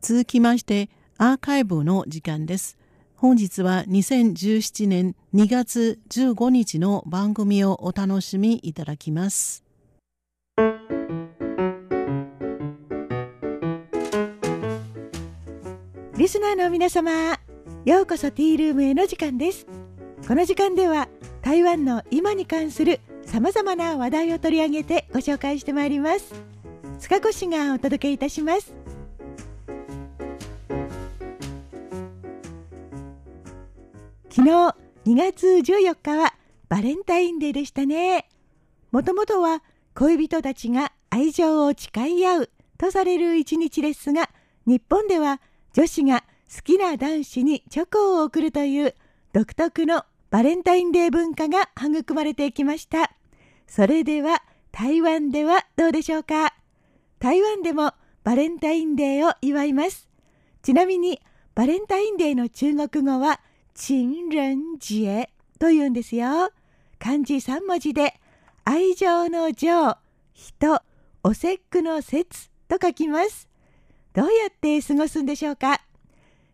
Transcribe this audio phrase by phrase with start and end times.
[0.00, 0.88] 続きまして
[1.18, 2.78] アーカイブの時間です。
[3.16, 9.62] 本日は2017年2月15日の番組をお楽しみいただきます。
[16.16, 17.38] リスナーの皆様、
[17.84, 19.66] ようこそティールームへの時間です。
[20.26, 21.08] この時間では
[21.42, 26.32] 台湾の今に関するさまざまな話題を取り上げてご紹介してまいります。
[27.00, 28.79] 塚越がお届けいたします。
[34.40, 34.56] 昨日
[35.04, 36.32] 2月14日は
[36.70, 38.26] バレンタインデーでしたね。
[38.90, 39.62] もともとは
[39.94, 44.30] 恋人たちが愛情を誓い合うとされる一日ですが、
[44.64, 45.42] 日本では
[45.74, 48.94] 女子が好きな男子にチョコを贈るという
[49.34, 53.12] 独特のバレンタインデー文化が育まれていきました。
[53.66, 56.54] それでは台湾ではどうでしょうか？
[57.18, 57.92] 台湾でも
[58.24, 60.08] バレンタインデーを祝います。
[60.62, 61.20] ちなみに
[61.54, 63.42] バレンタインデーの中国語は
[63.82, 66.50] 情人節と言うんですよ。
[66.98, 68.20] 漢字3文字で、
[68.62, 69.96] 愛情の情、
[70.34, 70.82] 人、
[71.22, 73.48] お節句の節と書きます。
[74.12, 75.80] どうやって過ごすんでしょうか？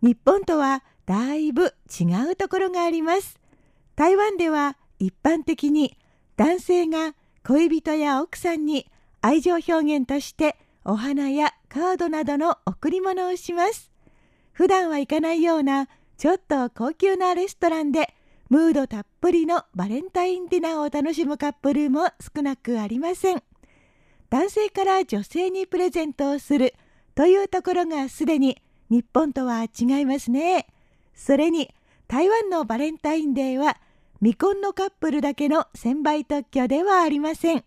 [0.00, 3.40] 日本とはだいぶ違うところがあります。
[3.96, 5.98] 台湾では一般的に
[6.36, 8.86] 男性が恋人や奥さんに
[9.22, 13.90] 愛情表現としてお花やカードなどの贈り物をします。
[14.52, 18.12] 普段は行かないようなちょっと高級なレストランで
[18.50, 23.42] ムードたっぷりのバレンタインディナーを楽しむカップルも少なくありません。
[24.28, 26.74] 男性から女性にプレゼントをする
[27.14, 30.66] というところがすでに日本とは違いますね。
[31.14, 31.72] それに
[32.08, 33.76] 台湾のバレンタインデーは
[34.18, 37.64] 未婚のカップルだけの専売特許ではありません。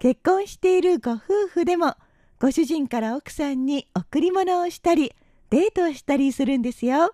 [0.00, 1.94] 結婚しているご夫婦でも
[2.40, 5.12] ご主人から奥さんに贈り物をしたり
[5.50, 7.12] デートをしたりするんですよ。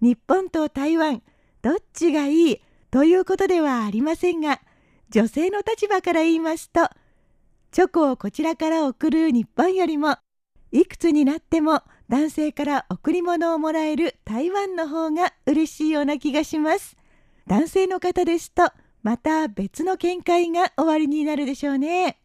[0.00, 1.22] 日本と台湾
[1.62, 2.60] どっちがいい
[2.90, 4.60] ということではありませんが
[5.10, 6.88] 女性の立場から言いますと
[7.70, 10.16] チョコをこちらから送る日本よりも
[10.72, 16.96] いくつになっても男性から贈り物をもらえる台湾の方が嬉しいような気がします。
[17.46, 18.70] 男性の方ですと
[19.02, 22.18] また別の見解が終わりになるでしょうね。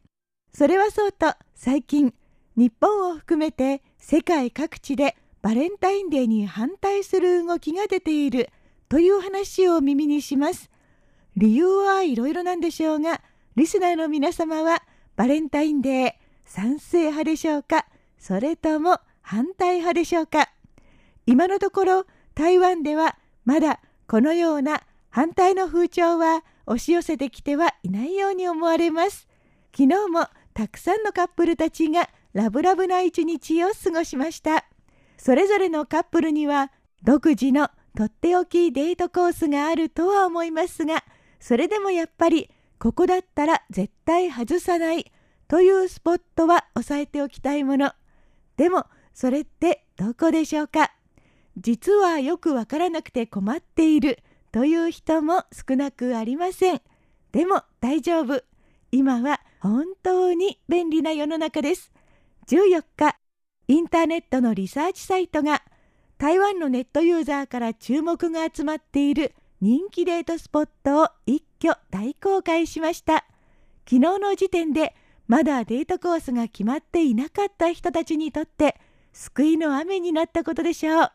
[0.54, 2.14] それはそうと最近
[2.56, 8.50] 日本を含めて世界各地でバレンタインデーに反対する動きが出ている
[8.88, 10.72] という話を耳にします。
[11.36, 13.22] 理由はいろいろなんでしょうが、
[13.56, 14.82] リスナーの皆様は
[15.18, 16.14] バレンタインデー
[16.46, 17.86] 賛成派でしょうか
[18.18, 20.50] それとも反対派でしょうか
[21.26, 22.06] 今のところ
[22.36, 29.28] 台湾ではまだこのような反対の風潮は押し寄せてきてはいないように思われます。
[29.76, 34.66] 昨日もたくさんのカップルたちがラブラブな一日を過ごしました。
[35.18, 36.72] それぞれのカップルには
[37.04, 41.04] 独自のとっておきデートコースがあるとは思いますが
[41.40, 45.12] それでもやっぱりここだったら絶対外さない
[45.48, 47.92] というスポットは押さえておきたいもの。
[48.58, 50.92] でもそれってどこでしょうか？
[51.58, 54.20] 実はよくわからなくて困っている
[54.52, 56.82] という人も少なくありません。
[57.32, 58.44] でも大丈夫。
[58.92, 61.92] 今は本当に便利な世の中です。
[62.48, 63.16] 14日
[63.68, 65.64] インターネットのリサーチサイトが
[66.18, 73.26] 台湾のネットユーザーから注目が集まっている人気デートスポットを一挙大公開しました。
[73.90, 74.94] 昨日の時点で
[75.28, 78.76] まだデートコースが決まっていなかった人たちにとって
[79.14, 81.12] 救いの雨になったことでしょう。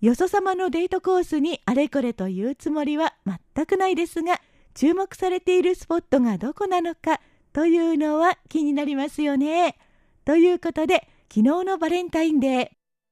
[0.00, 3.14] よそ様のデートコースにあれこれというつもりは
[3.54, 4.40] 全くないですが
[4.74, 7.20] 注目されているスポットがどこなのか
[7.52, 9.78] というのは気になりますよね。
[10.24, 12.68] ということで昨日のバレンタインデー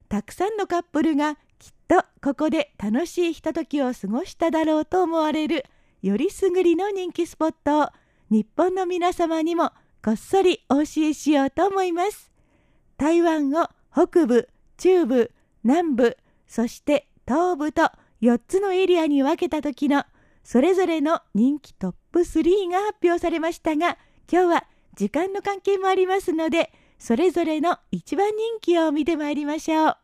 [0.08, 5.64] たくさんのカップルがきっとここで楽しいひとときを過ごしただろうと思われる
[6.02, 7.88] よりすぐりの人気スポットを
[8.30, 9.72] 日本の皆様にも
[10.04, 12.30] こっそりお教えしようと思います。
[12.98, 15.32] 台湾を北部中部
[15.62, 16.16] 南部
[16.46, 17.90] そして東部と
[18.22, 20.04] 4つのエリアに分けた時の
[20.42, 23.98] それぞれの人気トップ3が発表されましたが
[24.30, 29.96] 今日は時間の関係もありますのでそれぞれの一番人気を見てまいりましょう。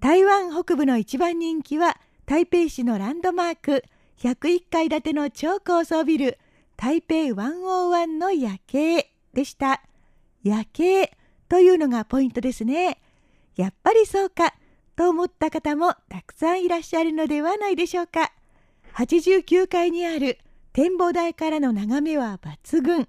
[0.00, 1.96] 台湾北部の一番人気は
[2.26, 3.84] 台北市のランドマーク
[4.18, 6.38] 101階建ての超高層ビル
[6.76, 9.82] 台北101の夜景でした。
[10.42, 11.16] 夜景
[11.48, 13.00] というのがポイントですね。
[13.56, 14.54] やっぱりそうか
[15.02, 18.32] と思った方もたくさんいらっしゃるのではないでしょうか。
[18.94, 20.38] 89階にある
[20.72, 23.08] 展望台からの眺めは抜群。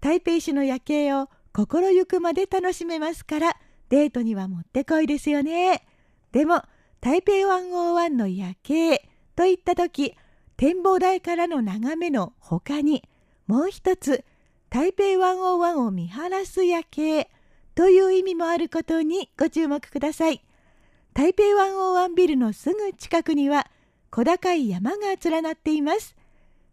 [0.00, 3.56] 台北市の夜景を心ゆくまで楽しめますから
[3.88, 5.86] デートにはもってこいですよね。
[6.32, 6.60] でも
[7.00, 10.16] 台北101の夜景といった時
[10.56, 13.04] 展望台からの眺めの他に
[13.46, 14.24] もう一つ
[14.70, 17.30] 台北101を見晴らす夜景
[17.76, 20.42] という意味もあることにご注目ください。
[21.14, 23.66] 台北101ビルのすぐ近くには
[24.10, 26.16] 小高い山が連なっています。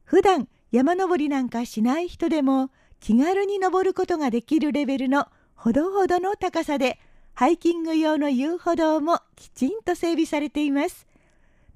[0.03, 6.99] 普段山登りなんかしない人でも気軽に登ることができるレベルのほどほどの高さで
[7.33, 11.07] ハイキング用の遊歩道もきちんと整備されています。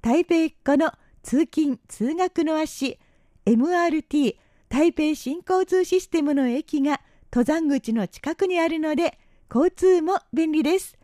[0.00, 0.92] 台北っ子の
[1.22, 2.98] 通勤通学の足
[3.46, 4.36] MRT
[4.68, 7.00] 台北新交通システムの駅が
[7.32, 9.18] 登山口の近くにあるので
[9.54, 10.96] 交通も便利です。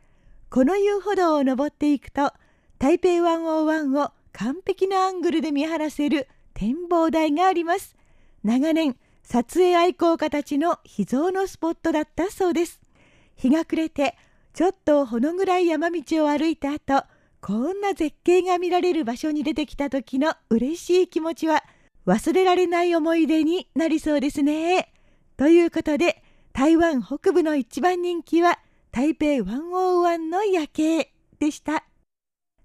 [0.48, 2.32] この遊歩道を登っていくと
[2.78, 7.96] 台北101を完璧なアングルで見晴らせる展望台があります
[8.44, 12.80] 長年撮影愛好家たちの秘蔵のスポットだったそうです
[13.34, 14.16] 日が暮れて
[14.54, 17.04] ちょっとほの暗い山道を歩いた後
[17.40, 21.62] こんな絶景が見られる場所に出てきた時の嬉しい気持ちは
[22.06, 24.92] 忘れられない思い出になりそうですね。
[25.36, 26.22] ということで
[26.52, 28.58] 台湾北部の一番人気は
[28.96, 31.84] 台北101の夜景でした。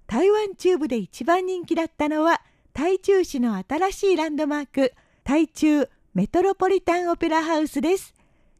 [0.07, 2.42] 台湾中部で一番人気だったのは
[2.72, 4.94] 台中市の新しいランドマーク
[5.25, 8.13] 台中メトロポリタンオペラハウスです。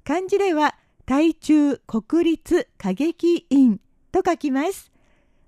[0.04, 0.76] 漢字では
[1.06, 3.80] 台中国立歌劇院
[4.12, 4.92] と書きます。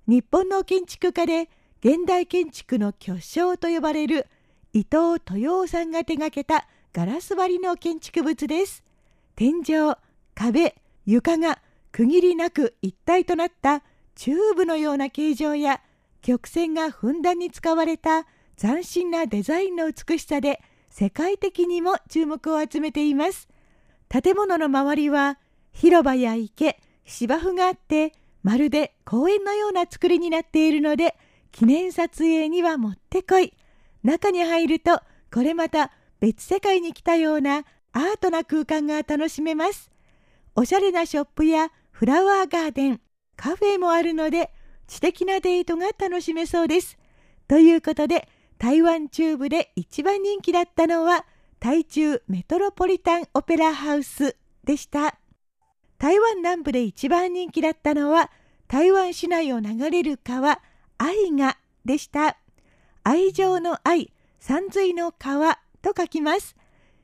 [0.07, 1.49] 日本の建築家で
[1.81, 4.27] 現代建築の巨匠と呼ばれる
[4.71, 8.81] 伊藤豊夫さんが手がけたガラス張りの建築物です。
[9.35, 9.97] 天井、
[10.33, 10.75] 壁、
[11.05, 11.59] 床が
[11.93, 13.83] 区切りなく一体となった
[14.15, 15.79] チューブのような形状や
[16.23, 18.25] 曲線がふんだんに使われた
[18.57, 20.59] 斬新なデザインの美しさで
[20.89, 23.47] 世界的にも注目を集めています。
[24.09, 25.37] 建物の周りは
[25.71, 31.15] 広場や池、芝生があってまるで公園のような作りになっているので
[31.51, 33.53] 記念撮影にはもってこい。
[34.01, 34.99] 中に入ると
[35.31, 39.91] これまた別世界に来たようなアートな空間が楽しめます。
[40.55, 43.01] おしゃれなショップやフラワーガーデン、
[43.37, 44.51] カフェもあるので
[44.87, 46.97] 知的なデートが楽しめそうです。
[47.47, 51.23] ということで台湾中部で一番人気だったのは
[51.59, 55.19] 台中メトロポリタンオペラハウスでした。
[55.99, 58.31] 台湾南部で一番人気だったのは
[58.67, 60.61] 台湾市内を流れる川
[60.97, 61.55] 愛河
[61.85, 62.37] でした。
[63.03, 66.55] 愛情の愛、山水の川と書きます。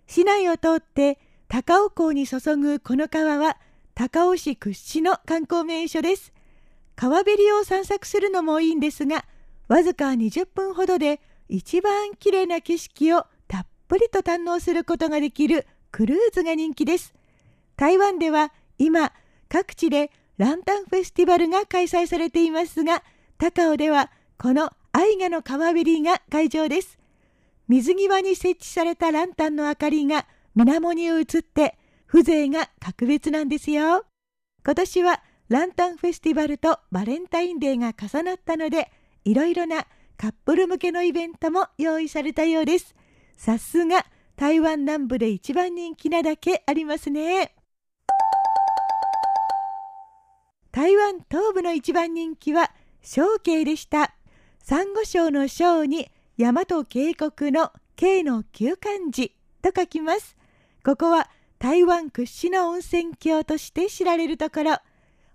[0.08, 3.58] 市内を通って高尾港に注ぐこの川は
[4.00, 6.32] 高尾市屈指の観光名所です。
[6.96, 9.26] 川べりを散策するのもいいんですが、
[9.68, 11.20] わずか20分ほどで
[11.50, 17.14] 一番綺麗な景色をたっぷりと堪能することができるクルーズが人気です。
[17.76, 19.12] 台湾では今
[19.50, 23.04] 各地でランタンフェスティバルが開催されていますが
[23.38, 26.98] 高尾ではこの愛画の川べりが会場です
[27.68, 30.26] 水際に設置されたランタンの明かりが
[30.56, 31.79] 水面に映って
[32.12, 34.06] 風情が格別なんですよ
[34.66, 38.92] 今年はランタンフェスティバルとバレンタインデーが重なったので
[39.26, 39.86] いろいろな
[40.18, 42.96] カップル向けのイベントも用意されたようです
[43.38, 47.54] さすが台湾南部で一番人気なだけありますね
[50.72, 54.14] 台湾東部の一番人気は小慶でした。
[54.64, 60.38] サンゴ礁の礁に山と渓谷の渓の旧漢字と書きます。
[60.86, 64.78] ここは台湾屈指の温泉郷として知られるところ。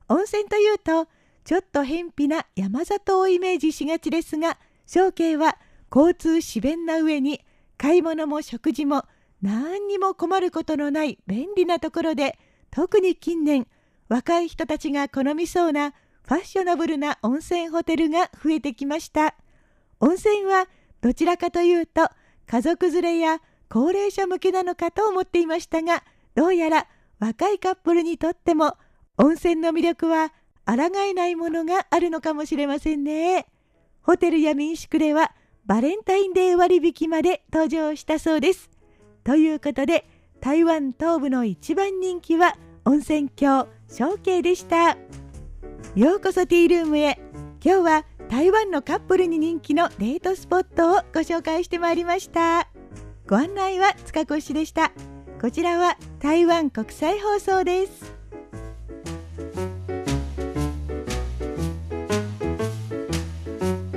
[0.08, 1.08] 温泉というと、
[1.44, 5.58] ちょっと偏僻な山里をイメージしがちですが、小慶は
[5.94, 7.40] 交通自便な上に
[7.76, 9.04] 買い物も食事も
[9.42, 12.38] 何にも困ることのない便利なところで、
[12.70, 13.66] 特に近年
[14.08, 15.92] 若い人たちが好みそうな
[16.26, 19.34] ファッショナブルな温泉ホテルが増えてきました
[20.00, 20.66] 温泉は
[21.00, 22.08] どちらかというと
[22.46, 26.02] 家族連れや高齢者向けなのかと思っていましたが
[26.34, 26.86] どうやら
[27.20, 28.76] 若いカップルにとっても
[29.16, 30.32] 温泉の魅力は
[30.66, 33.46] 抗えないものがあるのかもしれませんね。
[34.02, 35.32] ホテルや民宿では
[35.66, 38.70] バレンタインデー割引まで登場したそうです。
[39.22, 40.06] ということで
[40.40, 44.96] 台湾東部の一番人気は温泉郷小慶でした。
[45.94, 47.18] ようこそティールームへ。
[47.64, 52.68] 今日は台湾のカップルに人気のデートスポットをご紹介してまいりました。
[53.26, 54.92] ご案内は塚越でした。
[55.44, 58.13] こちらは台湾国際放送です。